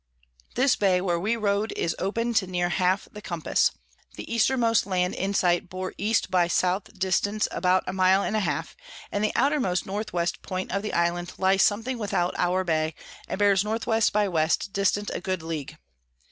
[0.55, 3.69] This Bay where we rode is open to near half the Compass;
[4.15, 6.63] the Eastermost Land in sight bore E by S.
[6.97, 7.27] dist.
[7.51, 8.75] about a mile and a half,
[9.11, 12.95] and the outermost Northwest Point of the Island lies something without our Bay,
[13.27, 14.47] and bears N W by W.
[14.73, 14.97] dist.
[15.13, 15.77] a good League.